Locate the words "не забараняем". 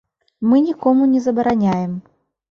1.11-1.93